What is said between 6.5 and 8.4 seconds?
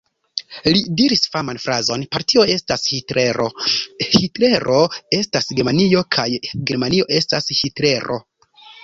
Germanio estas Hitlero!".